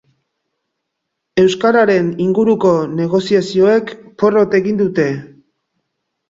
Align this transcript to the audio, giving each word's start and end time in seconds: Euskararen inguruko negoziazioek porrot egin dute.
Euskararen 1.43 2.09
inguruko 2.27 2.71
negoziazioek 3.03 3.93
porrot 4.25 4.57
egin 4.63 4.83
dute. 4.83 5.07